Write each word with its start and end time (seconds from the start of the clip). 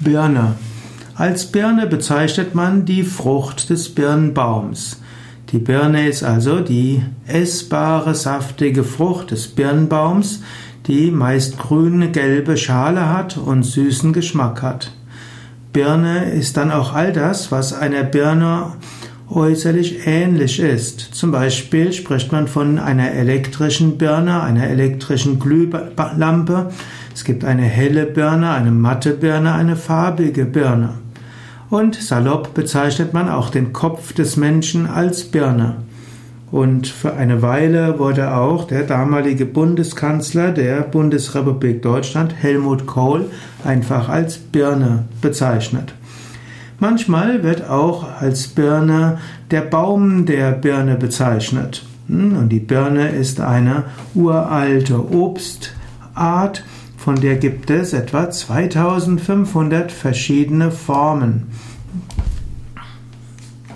Birne. 0.00 0.56
Als 1.14 1.46
Birne 1.46 1.86
bezeichnet 1.86 2.54
man 2.54 2.84
die 2.84 3.02
Frucht 3.02 3.70
des 3.70 3.94
Birnbaums. 3.94 5.00
Die 5.50 5.58
Birne 5.58 6.08
ist 6.08 6.22
also 6.22 6.60
die 6.60 7.02
essbare, 7.26 8.14
saftige 8.14 8.84
Frucht 8.84 9.30
des 9.30 9.48
Birnbaums, 9.48 10.42
die 10.86 11.10
meist 11.10 11.58
grün-gelbe 11.58 12.56
Schale 12.56 13.08
hat 13.08 13.38
und 13.38 13.62
süßen 13.62 14.12
Geschmack 14.12 14.62
hat. 14.62 14.92
Birne 15.72 16.30
ist 16.32 16.56
dann 16.56 16.70
auch 16.70 16.92
all 16.92 17.12
das, 17.12 17.50
was 17.50 17.72
einer 17.72 18.02
Birne 18.02 18.72
äußerlich 19.30 20.06
ähnlich 20.06 20.60
ist. 20.60 21.00
Zum 21.00 21.32
Beispiel 21.32 21.92
spricht 21.92 22.32
man 22.32 22.48
von 22.48 22.78
einer 22.78 23.12
elektrischen 23.12 23.98
Birne, 23.98 24.42
einer 24.42 24.68
elektrischen 24.68 25.38
Glühlampe. 25.40 26.70
Es 27.14 27.24
gibt 27.24 27.44
eine 27.44 27.62
helle 27.62 28.06
Birne, 28.06 28.50
eine 28.50 28.70
matte 28.70 29.12
Birne, 29.12 29.54
eine 29.54 29.76
farbige 29.76 30.44
Birne. 30.44 30.94
Und 31.70 31.96
salopp 31.96 32.54
bezeichnet 32.54 33.12
man 33.12 33.28
auch 33.28 33.50
den 33.50 33.72
Kopf 33.72 34.12
des 34.12 34.36
Menschen 34.36 34.86
als 34.86 35.24
Birne. 35.24 35.76
Und 36.52 36.86
für 36.86 37.14
eine 37.14 37.42
Weile 37.42 37.98
wurde 37.98 38.32
auch 38.34 38.68
der 38.68 38.84
damalige 38.84 39.46
Bundeskanzler 39.46 40.52
der 40.52 40.82
Bundesrepublik 40.82 41.82
Deutschland, 41.82 42.34
Helmut 42.40 42.86
Kohl, 42.86 43.26
einfach 43.64 44.08
als 44.08 44.38
Birne 44.38 45.06
bezeichnet. 45.20 45.92
Manchmal 46.78 47.42
wird 47.42 47.68
auch 47.68 48.04
als 48.20 48.48
Birne 48.48 49.18
der 49.50 49.62
Baum 49.62 50.26
der 50.26 50.52
Birne 50.52 50.96
bezeichnet. 50.96 51.84
Hm, 52.08 52.36
und 52.36 52.50
die 52.50 52.60
Birne 52.60 53.08
ist 53.08 53.40
eine 53.40 53.84
uralte 54.14 55.12
Obstart, 55.12 56.64
von 56.96 57.20
der 57.20 57.36
gibt 57.36 57.70
es 57.70 57.92
etwa 57.92 58.30
2500 58.30 59.92
verschiedene 59.92 60.70
Formen. 60.70 61.46